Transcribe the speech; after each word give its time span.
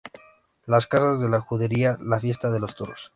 Las 0.65 0.87
Casas 0.87 1.19
de 1.21 1.29
la 1.29 1.41
Judería 1.41 1.95
“La 2.01 2.19
Fiesta 2.19 2.49
de 2.49 2.59
los 2.59 2.75
Toros. 2.75 3.09